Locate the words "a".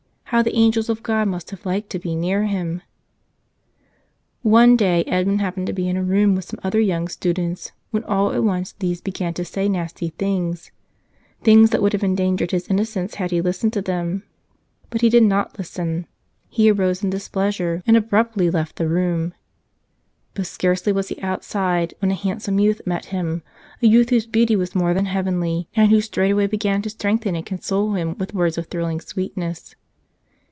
5.97-6.03, 18.21-18.23, 22.11-22.15, 23.81-23.85